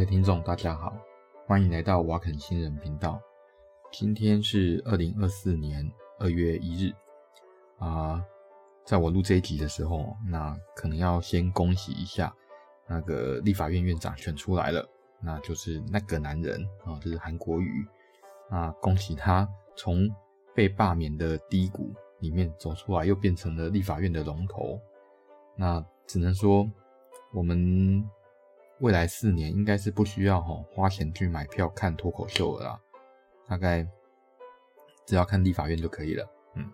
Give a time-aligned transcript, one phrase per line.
[0.00, 0.96] 各位听众，大家好，
[1.46, 3.20] 欢迎来到瓦肯新人频道。
[3.92, 5.86] 今天是二零二四年
[6.18, 6.90] 二月一日
[7.78, 8.24] 啊、
[8.86, 12.34] 在我录这一集的时候，那可能要先恭喜一下
[12.88, 14.88] 那个立法院院长选出来了，
[15.22, 17.86] 那就是那个男人啊、就是韩国瑜
[18.48, 20.08] 啊，恭喜他从
[20.54, 24.80] 被罢免的低谷里面走出来，又变成了立法院的龙头。
[25.56, 26.66] 那只能说
[27.34, 28.02] 我们。
[28.80, 32.80] 未来四年应该是不需要哈花钱去买票看脱口秀了啦，
[33.46, 33.86] 大概
[35.06, 36.26] 只要看立法院就可以了。
[36.54, 36.64] 嗯，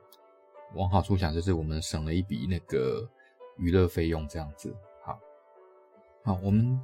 [0.75, 3.09] 往好处想就是我们省了一笔那个
[3.57, 4.73] 娱乐费用，这样子。
[5.03, 5.19] 好，
[6.23, 6.81] 好，我们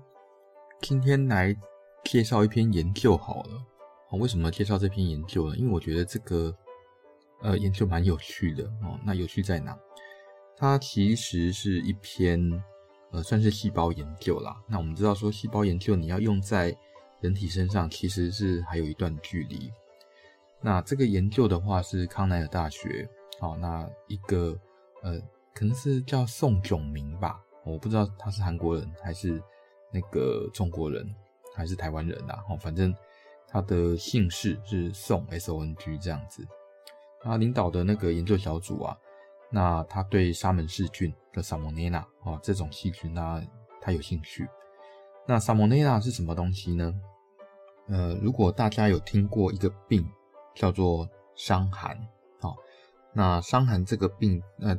[0.81, 1.57] 今天来
[2.05, 3.65] 介绍一篇研究好了。
[4.09, 5.56] 好，为什么介绍这篇研究呢？
[5.56, 6.53] 因为我觉得这个
[7.43, 8.98] 呃研究蛮有趣的哦。
[9.05, 9.78] 那有趣在哪？
[10.56, 12.62] 它其实是一篇。
[13.13, 14.57] 呃，算是细胞研究啦。
[14.67, 16.77] 那我们知道说，细胞研究你要用在
[17.21, 19.71] 人体身上，其实是还有一段距离。
[20.61, 24.59] 那这个研究的话是康奈尔大学，好，那一个
[25.03, 25.21] 呃，
[25.55, 29.43] 可能是叫宋炯明吧，我不知道他是韩国人还是
[29.93, 31.07] 那个中国人
[31.55, 32.43] 还是台湾人啦。
[32.49, 32.95] 哦，反正
[33.47, 36.47] 他的姓氏是宋 S O N G 这样子。
[37.21, 38.97] 他领导的那个研究小组啊。
[39.55, 43.42] 那他对沙门氏菌的萨蒙内拉啊这种细菌呢，
[43.83, 44.48] 他有兴趣。
[45.27, 46.92] 那萨蒙内拉是什么东西呢？
[47.89, 50.09] 呃，如果大家有听过一个病
[50.55, 51.94] 叫做伤寒，
[52.41, 52.50] 啊，
[53.12, 54.75] 那伤寒这个病，呃，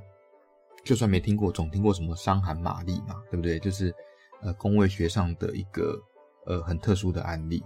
[0.84, 3.60] 就算没听过，总听过什么伤寒玛丽嘛，对不对？
[3.60, 3.94] 就是
[4.42, 6.02] 呃，公卫学上的一个
[6.48, 7.64] 呃很特殊的案例。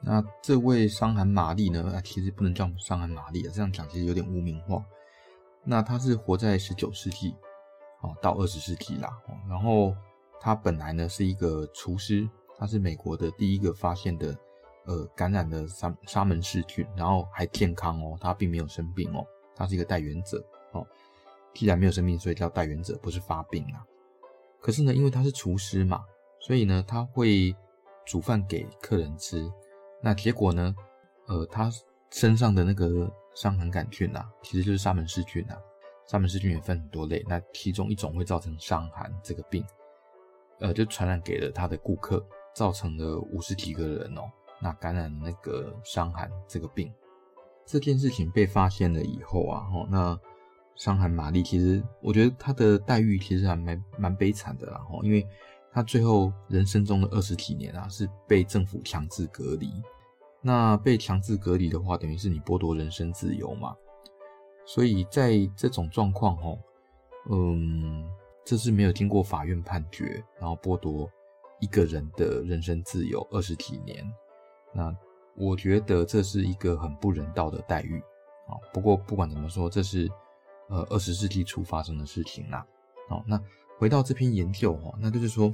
[0.00, 4.84] 那这位伤寒玛丽呢，其实不能叫伤寒玛丽啊，这样讲其实有点污名化。
[5.62, 7.34] 那他是活在十九世纪，
[8.00, 9.10] 哦，到二十世纪啦。
[9.48, 9.94] 然后
[10.40, 12.28] 他本来呢是一个厨师，
[12.58, 14.34] 他是美国的第一个发现的，
[14.86, 20.86] 呃，感染的沙沙门氏菌，然后还健康哦，他并没有生病哦，他是一个带原者哦。
[21.52, 23.84] 既然没有生病，所以叫带原者，不是发病啊。
[24.60, 26.02] 可是呢，因为他是厨师嘛，
[26.40, 27.54] 所以呢，他会
[28.06, 29.46] 煮饭给客人吃。
[30.02, 30.74] 那结果呢，
[31.26, 31.70] 呃，他
[32.10, 33.12] 身上的那个。
[33.34, 35.56] 伤寒杆菌啊，其实就是沙门氏菌啊。
[36.06, 39.64] 沙门氏菌也分很多类，那其中一种会造成伤寒这个病，
[40.58, 44.22] 呃，就传染给了他的顾客，造成了五十几个人哦，
[44.60, 46.92] 那感染那个伤寒这个病。
[47.64, 50.18] 这件事情被发现了以后啊，哦，那
[50.74, 55.24] 伤寒玛丽其实我觉得他的待遇其实还蛮蛮悲惨的啦，哦，因为
[55.72, 59.70] 他最后人生中的二十几年啊，是被政府强制隔离。
[60.42, 63.76] 那被强制隔离的话，等于是你剥夺人身自由嘛。
[64.64, 66.58] 所以在这种状况，哦，
[67.30, 68.08] 嗯，
[68.44, 71.10] 这是没有经过法院判决，然后剥夺
[71.60, 74.02] 一个人的人身自由二十几年。
[74.72, 74.94] 那
[75.36, 78.00] 我觉得这是一个很不人道的待遇
[78.46, 78.56] 啊。
[78.72, 80.08] 不过不管怎么说，这是
[80.68, 82.64] 呃二十世纪初发生的事情啦。
[83.08, 83.38] 好，那
[83.78, 85.52] 回到这篇研究哈，那就是说，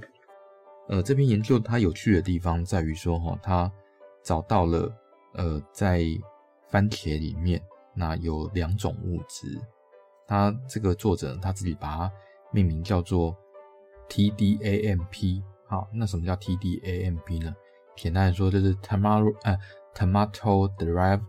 [0.89, 3.73] 呃，这篇研究它有趣的地方在于说哈，它。
[4.27, 4.93] 找到了，
[5.35, 6.03] 呃，在
[6.69, 7.63] 番茄里面，
[7.95, 9.47] 那有两种物质，
[10.27, 12.13] 他这个作者他自己把它
[12.51, 13.37] 命名叫做
[14.09, 15.45] TDAMP。
[15.69, 17.55] 好，那什么叫 TDAMP 呢？
[17.95, 19.57] 简单来说就是 tomato 呃
[19.95, 21.23] tomato derived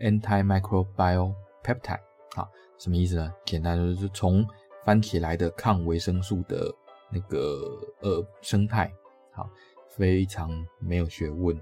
[0.00, 2.02] antimicrobial peptide。
[2.34, 3.32] 好，什么意思呢？
[3.46, 4.46] 简单就是从
[4.84, 6.70] 番茄来的抗维生素的
[7.10, 8.92] 那个呃生态。
[9.32, 9.48] 好，
[9.88, 11.58] 非常没有学问。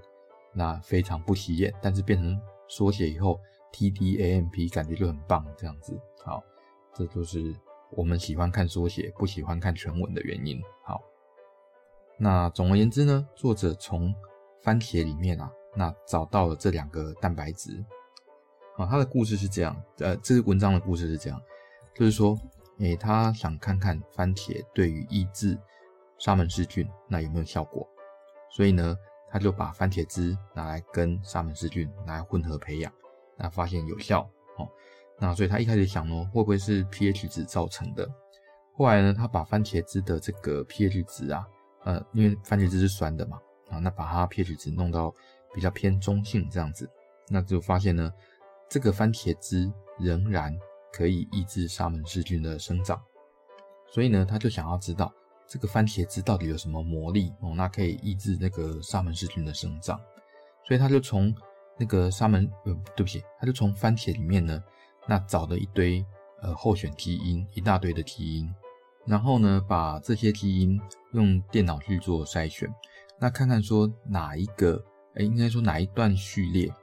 [0.53, 3.39] 那非常不起眼，但是变成缩写以后
[3.71, 5.99] ，TDAMP 感觉就很棒，这样子。
[6.23, 6.43] 好，
[6.93, 7.55] 这就是
[7.89, 10.61] 我们喜欢看缩写，不喜欢看全文的原因。
[10.83, 11.01] 好，
[12.17, 14.13] 那总而言之呢，作者从
[14.61, 17.83] 番茄里面啊，那找到了这两个蛋白质。
[18.77, 21.41] 啊，他的故事是这样，呃，这个文章的故事是这样，
[21.95, 22.37] 就是说，
[22.77, 25.57] 诶，他想看看番茄对于抑制
[26.19, 27.87] 沙门氏菌那有没有效果，
[28.51, 28.95] 所以呢。
[29.33, 32.93] 他就把番茄汁拿来跟沙门氏菌拿来混合培养，
[33.35, 34.21] 那发现有效
[34.59, 34.69] 哦。
[35.17, 38.07] 那所以他一开始想呢，会不会是 pH 值造成的？
[38.75, 41.47] 后来呢，他把番茄汁的这个 pH 值啊，
[41.83, 43.41] 呃，因为番茄汁是酸的嘛，
[43.71, 45.11] 啊，那把它 pH 值弄到
[45.51, 46.87] 比较偏中性这样子，
[47.27, 48.13] 那就发现呢，
[48.69, 49.67] 这个番茄汁
[49.99, 50.55] 仍然
[50.91, 53.01] 可以抑制沙门氏菌的生长。
[53.87, 55.11] 所以呢，他就想要知道。
[55.47, 57.53] 这个番茄汁到底有什么魔力哦？
[57.55, 59.99] 那可以抑制那个沙门氏菌的生长，
[60.67, 61.33] 所以他就从
[61.77, 64.63] 那个沙门呃，对不起，他就从番茄里面呢，
[65.07, 66.03] 那找了一堆
[66.41, 68.53] 呃候选基因，一大堆的基因，
[69.05, 70.79] 然后呢，把这些基因
[71.11, 72.73] 用电脑去做筛选，
[73.19, 74.83] 那看看说哪一个，
[75.15, 76.73] 哎、应该说哪一段序列，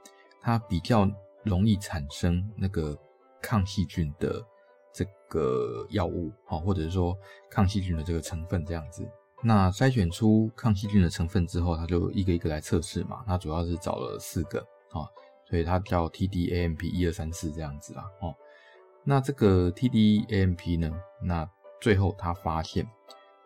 [0.41, 1.09] 它比较
[1.43, 2.97] 容易产生那个
[3.41, 4.45] 抗细菌的
[4.93, 7.17] 这个药物啊，或者是说
[7.49, 9.07] 抗细菌的这个成分这样子。
[9.43, 13.23] 那筛选出抗细菌的成分之后，他就一个一个来测试嘛。
[13.27, 14.59] 那主要是找了四个
[14.91, 15.09] 啊，
[15.49, 18.03] 所以它叫 TDAMP 一二三四这样子啦。
[18.21, 18.35] 哦，
[19.03, 20.91] 那这个 TDAMP 呢，
[21.23, 21.49] 那
[21.79, 22.87] 最后他发现，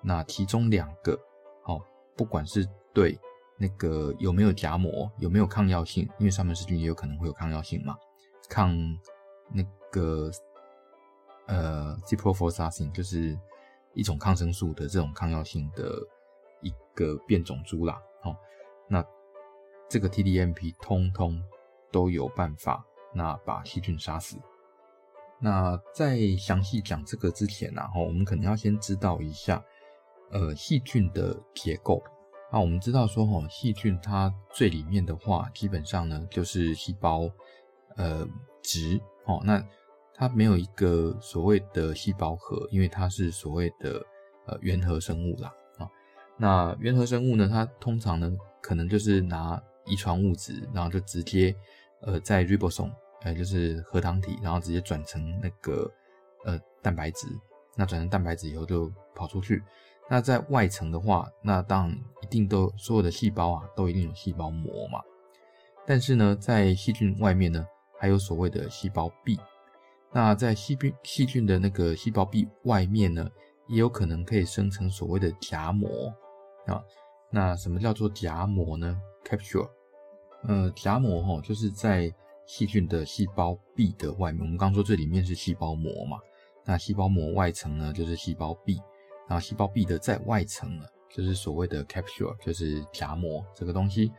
[0.01, 1.17] 那其中两个
[1.63, 1.81] 哦，
[2.17, 3.17] 不管是对
[3.57, 7.95] 那个有没有荚膜，有没有抗药性，因为沙门氏菌也有可能会有抗药性嘛，
[8.49, 8.75] 抗
[9.53, 10.29] 那个
[11.47, 13.37] 呃 Ciprofloxacin 就是。
[13.97, 15.97] 一种抗生素的这种抗药性的
[16.59, 18.35] 一个变种株啦，哦，
[18.89, 19.01] 那
[19.87, 21.41] 这个 TDMP 通通
[21.93, 24.35] 都有办法，那把细菌杀死。
[25.39, 29.63] 那在详细讲这个之前呢，哈，我们可能要先知道一下，
[30.29, 32.03] 呃，细菌的结构。
[32.51, 37.29] 那我们知道说，哈，细菌它最里面的话，基本上呢就是细胞，
[37.95, 38.27] 呃，
[38.61, 39.65] 质，哦，那。
[40.17, 44.01] 它没有一个所谓的细胞核，因为它是所谓的
[44.47, 45.89] 呃原核生物啦啊。
[46.37, 48.31] 那原核生物呢，它通常呢
[48.61, 51.53] 可能就是拿遗传物质，然后就直接
[52.01, 52.91] 呃在 ribosome，
[53.23, 55.91] 呃就是核糖体，然后直接转成那个
[56.45, 57.27] 呃蛋白质。
[57.75, 59.61] 那转成蛋白质以后就跑出去。
[60.09, 65.01] 那在外层的话，那当然一定都所有的细胞啊都一定有细胞膜嘛。
[65.85, 67.67] 但是呢，在细菌外面呢，
[67.99, 69.37] 还有所谓的细胞壁。
[70.15, 73.29] 那在细菌细菌的那个细胞壁外面呢，
[73.67, 76.07] 也有可能可以生成所谓的荚膜
[76.67, 76.81] 啊。
[77.29, 79.69] 那什么叫做荚膜呢？Capsule，
[80.43, 82.09] 呃，荚膜哈，就是在
[82.47, 84.39] 细菌的细胞壁的外面。
[84.41, 86.17] 我们刚刚说这里面是细胞膜嘛，
[86.63, 88.79] 那细胞膜外层呢就是细胞壁，
[89.27, 94.13] 然后细胞壁的在外层呢就是所谓的 Capsule，就是荚膜这个东西。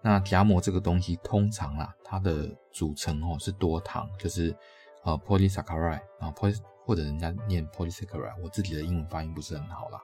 [0.00, 4.56] 那荚膜这个东西通常啊，它的组成哦是多糖，就是。
[5.04, 10.02] 呃，polysaccharide 啊，poly 或者人家念 polysaccharide，我自己的英文发音不是很好啦。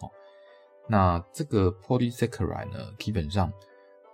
[0.00, 0.10] 哦，
[0.88, 3.52] 那这个 polysaccharide 呢，基本上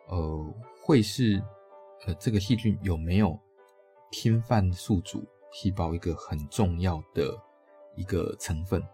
[0.09, 1.43] 呃会是
[2.07, 3.39] 呃这个细菌有没有
[4.13, 7.35] 侵犯宿主细胞一个很重要的
[7.95, 8.87] 一个成分。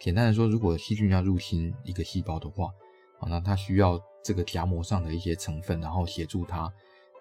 [0.00, 2.66] 简单的说，如果细菌要入侵一个细胞的话，
[3.20, 6.72] 啊，那它需要这个荚膜上的一些成分，然后协助它。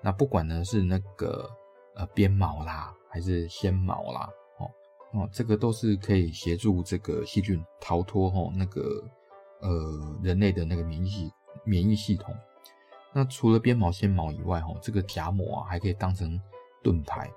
[0.02, 1.48] 那不管呢是那个
[1.96, 2.92] 呃鞭毛啦。
[3.14, 4.28] 还是纤毛啦，
[4.58, 4.66] 哦
[5.14, 9.04] 哦，这个都是可以协助这个细菌逃脱哦那个
[9.62, 11.32] 呃人类的那个免疫系
[11.64, 12.36] 免疫系统。
[13.14, 16.42] 那除了鞭毛、纤毛以外，哈，这个荚膜啊还可以当成
[16.82, 17.32] 盾牌，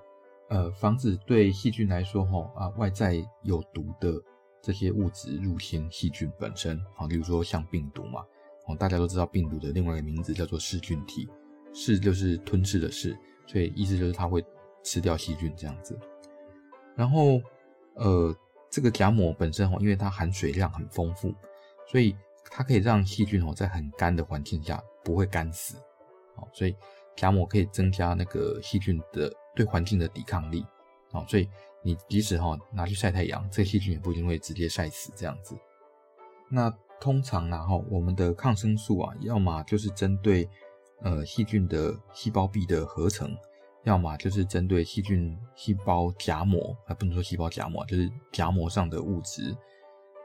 [0.49, 4.15] 呃，防止对细菌来说，哈啊外在有毒的
[4.63, 8.25] 这些物质入侵细菌本身，啊，比如说像病毒嘛，
[8.67, 11.29] 哦，大家都知道病毒的另外一个名字叫做噬菌体，
[11.75, 13.15] 噬就是吞噬的噬，
[13.47, 14.43] 所以意思就是它会。
[14.87, 15.99] 吃掉细菌这样子，
[16.95, 17.43] 然后
[17.95, 18.33] 呃，
[18.71, 21.35] 这个荚膜本身哦，因为它含水量很丰富，
[21.89, 22.17] 所以
[22.53, 25.77] 它可以让细菌哦在很干的环境下不会干死，
[26.37, 26.77] 哦，所以
[27.17, 30.65] 荚膜可以增加那个细菌的对环境的抵抗力，
[31.11, 31.51] 哦，所以
[31.83, 35.57] 你即使哈拿去晒太阳，这个细菌也不一定会直接晒死这样子。
[36.49, 36.71] 那
[37.01, 40.49] 通常呢哈，我们的抗生素啊，要么就是针对
[41.03, 43.37] 呃细菌的细胞壁的合成。
[43.87, 49.57] 要么就是针对细菌细胞荚膜，还不能说细胞荚膜，就是荚膜上的物质。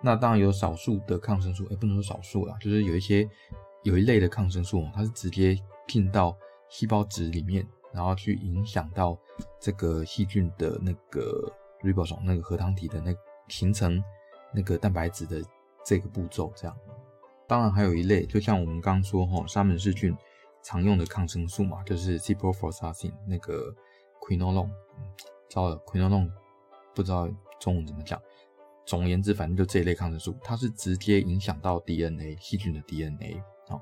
[0.01, 3.29] 那当然有少数的抗生素，也不能说少数啦，就是有一些
[3.83, 5.55] 有一类的抗生素，它是直接
[5.87, 6.35] 进到
[6.69, 7.63] 细胞质里面，
[7.93, 9.15] 然后去影响到
[9.59, 11.47] 这个细菌的那个
[11.83, 13.13] ribosome 那个核糖体的那
[13.47, 14.03] 形成
[14.51, 15.39] 那个蛋白质的
[15.85, 16.51] 这个步骤。
[16.55, 16.75] 这样，
[17.47, 20.17] 当然还有一类，就像我们刚刚说哈，沙门氏菌。
[20.63, 23.73] 常用的抗生素嘛，就是 Ciprofloxacin 那个
[24.21, 24.69] Quinolone，
[25.49, 26.31] 糟了喹诺酮
[26.93, 28.21] 不知道中文怎么讲。
[28.85, 33.79] 总而言之，反正就这一类抗生素，它是直接影响到 DNA 细菌的 DNA 啊。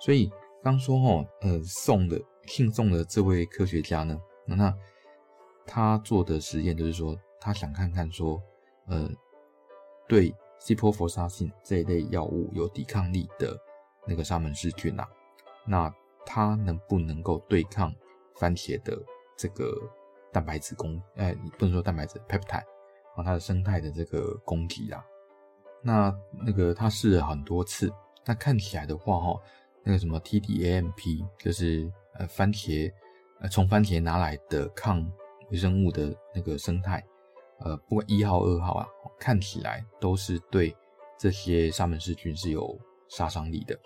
[0.00, 0.30] 所以
[0.62, 4.74] 刚说哦，呃，送的姓宋的这位科学家呢，那
[5.66, 8.42] 他做的实验就是说，他想看看说，
[8.86, 9.08] 呃，
[10.08, 13.56] 对 Ciprofloxacin 这一类药物有抵抗力的
[14.06, 15.08] 那个沙门氏菌啊，
[15.64, 15.94] 那
[16.26, 17.94] 它能不能够对抗
[18.36, 19.00] 番茄的
[19.36, 19.72] 这个
[20.32, 21.00] 蛋白质攻？
[21.16, 22.64] 哎、你不能说蛋白质，peptide
[23.16, 25.04] 啊，它的生态的这个攻击啦。
[25.82, 26.14] 那
[26.44, 27.92] 那个他试了很多次，
[28.24, 29.40] 那看起来的话，哈，
[29.82, 32.90] 那个什么 TDAMP 就是呃番茄
[33.40, 35.06] 呃从番茄拿来的抗
[35.50, 37.04] 微生物的那个生态，
[37.60, 38.88] 呃，不管一号、二号啊，
[39.18, 40.74] 看起来都是对
[41.18, 42.78] 这些沙门氏菌是有
[43.08, 43.78] 杀伤力的。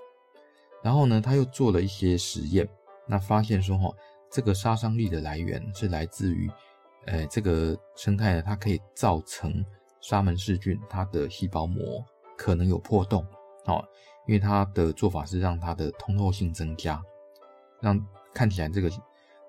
[0.83, 2.69] 然后呢，他又做了一些实验，
[3.07, 3.91] 那发现说哈，
[4.31, 6.51] 这个杀伤力的来源是来自于，
[7.07, 9.65] 呃，这个生态呢，它可以造成
[10.01, 12.05] 沙门氏菌它的细胞膜
[12.37, 13.27] 可能有破洞，
[13.65, 13.85] 哦，
[14.27, 17.03] 因为它的做法是让它的通透性增加，
[17.81, 18.01] 让
[18.33, 18.91] 看起来这个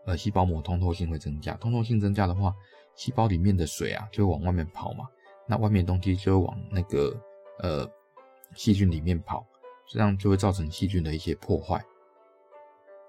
[0.05, 2.53] 呃细胞膜通透性会增加，通透性增加的话，
[2.95, 5.05] 细胞里面的水啊就会往外面跑嘛，
[5.47, 7.15] 那外面东西就会往那个
[7.59, 7.87] 呃
[8.55, 9.45] 细菌里面跑。
[9.89, 11.83] 这样就会造成细菌的一些破坏，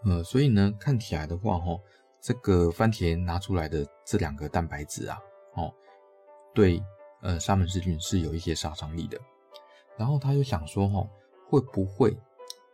[0.07, 1.79] 呃，所以呢，看起来的话，哈，
[2.23, 5.19] 这个番茄拿出来的这两个蛋白质啊，
[5.57, 5.71] 哦，
[6.55, 6.83] 对，
[7.21, 9.21] 呃，沙门氏菌是有一些杀伤力的。
[9.99, 11.07] 然后他就想说，哈，
[11.51, 12.17] 会不会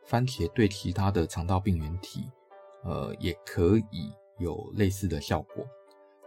[0.04, 2.30] 番茄对其他的肠道病原体，
[2.84, 5.66] 呃，也可以有类似的效果？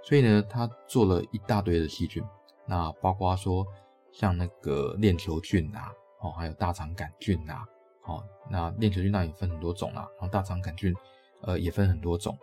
[0.03, 2.21] 所以呢，他做了一大堆的细菌，
[2.67, 3.65] 那包括说
[4.11, 5.93] 像那个链球菌啊。
[6.21, 7.65] 哦，还有大肠杆菌呐，
[8.03, 10.93] 哦，那链球菌那也分很多种啦，然后大肠杆菌，
[11.41, 12.37] 呃，也分很多种，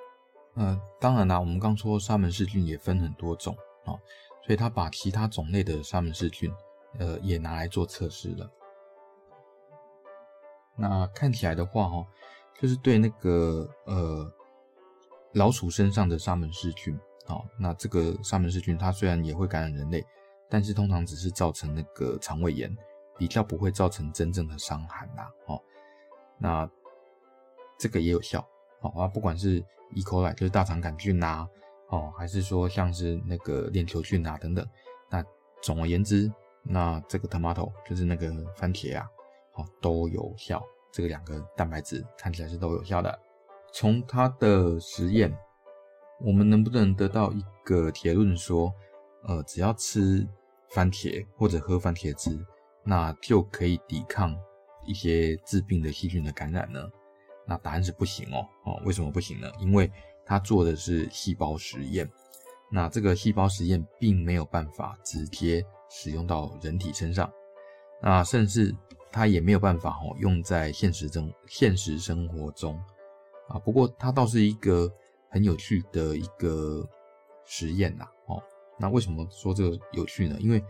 [0.55, 3.55] 呃，当然啦，我们刚说沙门氏菌也分很多种，
[3.85, 4.01] 哦，
[4.45, 6.51] 所以他把其他种类的沙门氏菌，
[6.99, 8.51] 呃，也拿来做测试了。
[10.75, 12.07] 那看起来的话，哈，
[12.59, 14.33] 就是对那个呃
[15.33, 20.03] 老鼠身上的沙门氏菌，哦，那这个沙门氏菌它虽然也会感染人类，
[20.49, 22.75] 但是通常只是造成那个肠胃炎。
[23.17, 25.61] 比较不会造成真正的伤寒呐，哦，
[26.39, 26.69] 那
[27.79, 28.47] 这个也有效，
[28.81, 30.03] 哦啊，不管是 E.
[30.03, 31.47] coli 就是大肠杆菌呐，
[31.89, 34.67] 哦，还是说像是那个链球菌啊等等，
[35.11, 35.25] 那
[35.63, 36.31] 总而言之，
[36.63, 39.09] 那这个 tomato 就是那个番茄啊，
[39.55, 43.19] 哦都有效，这个两个蛋白质看起来是都有效的。
[43.73, 45.37] 从它的实验，
[46.21, 48.73] 我们能不能得到一个结论说，
[49.25, 50.27] 呃，只要吃
[50.71, 52.39] 番茄或者喝番茄汁，
[52.89, 54.33] 那就可以抵抗
[54.87, 56.89] 一些致病的细菌的感染呢？
[57.45, 58.47] 那答案是不行哦。
[58.65, 59.51] 哦，为什么不行呢？
[59.59, 59.91] 因为
[60.25, 62.09] 他做的是细胞实验，
[62.71, 67.29] 那这个细胞实验并没有办法直接使用到人体身上，
[68.01, 68.73] 那甚至
[69.11, 72.81] 他也没有办法哦用在现实中现实生活中
[73.49, 73.59] 啊。
[73.59, 74.89] 不过它倒是一个
[75.29, 76.89] 很有趣的一个
[77.45, 78.07] 实验呐。
[78.27, 78.41] 哦，
[78.79, 80.37] 那为什么说这个有趣呢？
[80.39, 80.63] 因为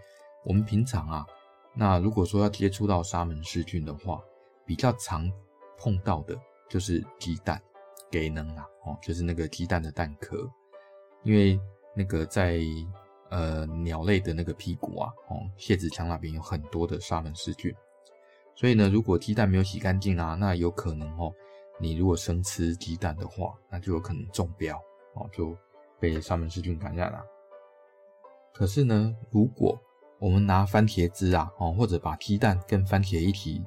[0.45, 1.27] 我们平常啊。
[1.79, 4.21] 那如果说要接触到沙门氏菌的话，
[4.65, 5.31] 比较常
[5.77, 6.35] 碰到的
[6.71, 7.61] 就是鸡蛋，
[8.11, 10.51] 给能啊，哦，就是那个鸡蛋的蛋壳，
[11.23, 11.61] 因为
[11.95, 12.61] 那个在
[13.29, 17.75] 呃鸟类的那个屁股啊，哦，泄殖腔那边有很多的沙门氏菌，
[18.55, 21.31] 所以呢，如果鸡蛋没有洗干净啊，那有可能哦，
[21.79, 24.77] 你如果生吃鸡蛋的话，那就有可能中标
[25.15, 25.55] 哦，就
[26.01, 27.23] 被沙门氏菌感染了。
[28.55, 29.79] 可是呢，如果
[30.19, 33.63] 我们拿番茄汁啊，哦，或者把鸡蛋跟番茄一起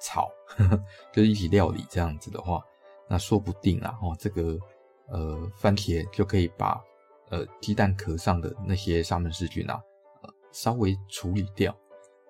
[0.00, 2.62] 炒，呵呵，就一起料理这样子的话，
[3.08, 4.58] 那说不定啊，哦，这个
[5.08, 6.78] 呃番茄就可以把
[7.30, 9.80] 呃鸡蛋壳上的那些沙门氏菌啊，
[10.22, 11.74] 呃，稍微处理掉。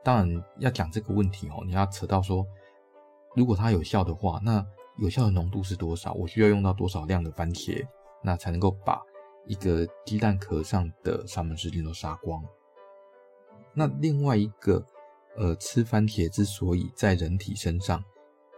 [0.05, 2.47] 当然要讲这个问题哦，你要扯到说，
[3.35, 4.65] 如果它有效的话，那
[4.99, 6.13] 有效的浓度是多少？
[6.13, 7.85] 我需要用到多少量的番茄，
[8.23, 9.01] 那才能够把
[9.47, 12.41] 一个鸡蛋壳上的沙门氏菌都杀光？
[13.75, 14.85] 那另外一个，
[15.37, 18.03] 呃，吃番茄之所以在人体身上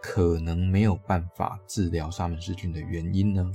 [0.01, 3.51] 可能没有办法治疗沙门氏菌的原因呢，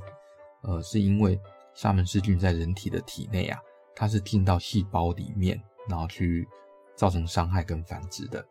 [0.63, 1.39] 呃，是因为
[1.75, 3.61] 沙门氏菌在人体的体内啊，
[3.95, 6.49] 它是进到细胞里面，然后去
[6.97, 8.45] 造成伤害跟繁殖的。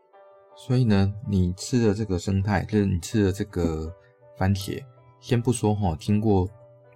[0.56, 3.94] 所以呢，你吃的这个生态，就是你吃的这个
[4.38, 4.84] 番茄，
[5.20, 6.48] 先不说哈，经过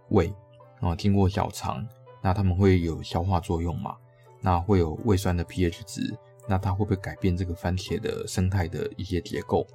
[0.10, 0.34] 胃
[0.80, 1.88] 啊，经过小肠，
[2.22, 3.98] 那它们会有消化作用嘛？
[4.46, 6.14] 那会有胃酸的 pH 值，
[6.50, 9.66] 那它会不会改变这个番茄的生态的一些结构？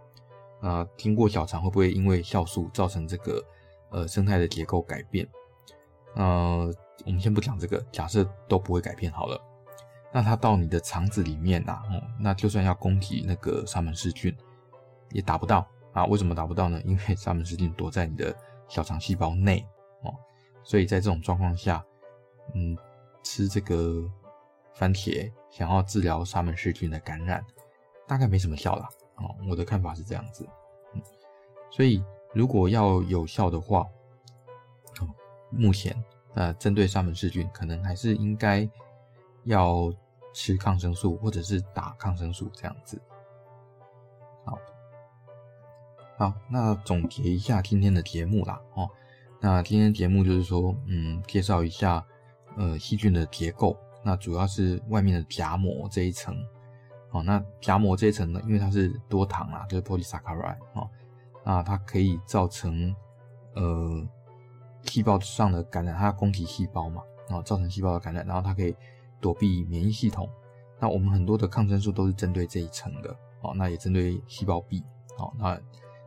[0.60, 3.42] 啊，经过小肠会不会因为酵素造成这个
[3.88, 5.26] 呃生态的结构改变？
[6.16, 6.70] 呃，
[7.06, 9.40] 我们先不讲这个，假设都不会改变好了，
[10.12, 14.36] 那它到你的肠子里面呐，哦，那就算要攻击那个沙门氏菌，
[15.12, 16.04] 也达不到啊？
[16.04, 16.78] 为什么达不到呢？
[16.84, 18.36] 因为沙门氏菌躲在你的
[18.68, 19.66] 小肠细胞内
[20.02, 20.12] 哦，
[20.62, 21.82] 所以在这种状况下，
[22.54, 22.76] 嗯，
[23.22, 24.04] 吃这个。
[24.78, 27.44] 番茄想要治疗沙门氏菌的感染，
[28.06, 28.88] 大概没什么效啦。
[29.16, 30.48] 哦，我的看法是这样子。
[30.94, 31.02] 嗯，
[31.68, 32.00] 所以
[32.32, 33.80] 如果要有效的话，
[35.00, 35.08] 哦，
[35.50, 35.92] 目前
[36.34, 38.70] 呃，针对沙门氏菌，可能还是应该
[39.42, 39.92] 要
[40.32, 43.02] 吃抗生素或者是打抗生素这样子。
[44.44, 44.56] 好，
[46.18, 48.60] 好，那总结一下今天的节目啦。
[48.74, 48.88] 哦，
[49.40, 52.06] 那今天节目就是说，嗯，介绍一下
[52.56, 53.76] 呃细菌的结构。
[54.02, 56.36] 那主要是外面的荚膜这一层，
[57.10, 60.88] 哦，那荚膜这一层呢，因为它是多糖啊，就是 polysaccharide 哦，
[61.44, 62.94] 那它可以造成
[63.54, 64.06] 呃
[64.84, 68.74] 细胞上的感染，它攻击细胞嘛，然后造成细胞的感染，然后它可以
[69.20, 70.28] 躲避免疫系统。
[70.80, 74.84] 那我们很多的抗生素都是针对这一层的哦，那也针对细胞壁
[75.18, 75.60] 哦，那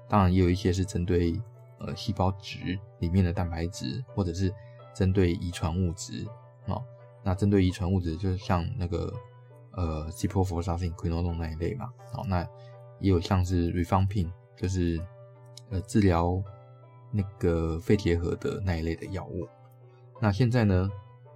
[0.08, 1.40] 当然也有一些是针对
[1.80, 4.54] 呃细胞质里面的蛋白质，或者是
[4.94, 6.26] 针对遗传物质
[6.68, 6.82] 哦。
[7.24, 9.13] 那针对遗传物质，就是像那个
[9.72, 12.42] 呃 ciprofloxacin、quinolone 那一类嘛，哦，那
[13.00, 15.00] 也有像是 rifampin，就是
[15.70, 16.42] 呃治疗
[17.12, 19.48] 那个肺结核的那一类的药物。
[20.20, 20.90] 那现在呢，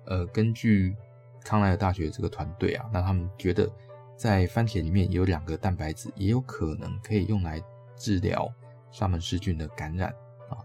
[0.05, 0.95] 呃，根据
[1.43, 3.71] 康奈尔大学这个团队啊，那他们觉得
[4.15, 7.61] 在番茄里面有两个蛋白质，也有可能可以用来
[7.95, 8.51] 治疗
[8.91, 10.09] 沙门氏菌的感染
[10.49, 10.57] 啊。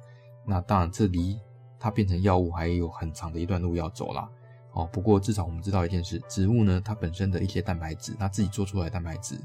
[0.47, 1.39] 那当然，这离
[1.79, 4.31] 它变成药物还有很长的一段路要走啦。
[4.73, 9.37] 哦，不过至少我们知道一件事，植物呢，它本身的一些蛋白质，它自己做出来的蛋白质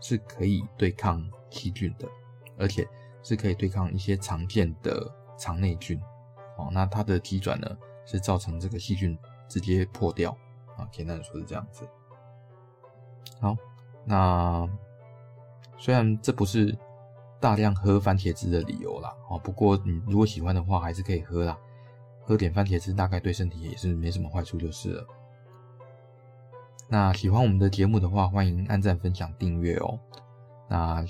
[0.00, 2.08] 是可以对抗细菌的，
[2.58, 2.86] 而且
[3.22, 6.00] 是可以对抗一些常见的肠内菌。
[6.56, 7.68] 哦，那它的机转呢，
[8.04, 9.16] 是造成这个细菌
[9.48, 10.36] 直接破掉。
[10.76, 11.88] 啊，简单的说是这样子。
[13.40, 13.56] 好，
[14.04, 14.68] 那
[15.78, 16.76] 虽然这不是
[17.40, 21.56] 大量喝番茄汁的理由啦，哦，不过你如果喜欢的话，还是可以喝啦。
[22.24, 25.06] 喝点番茄汁大概对身体也是没什么坏处就是了。
[26.88, 29.98] 那喜欢我们的节目的话，欢迎按赞、分享、订阅哦。
[30.68, 31.04] 那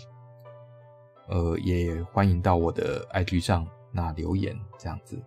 [1.28, 5.20] 呃，也欢迎到我的 IG 上那留言这样子。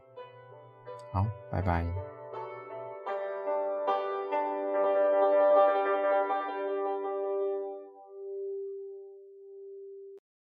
[1.12, 2.17] 好，拜拜。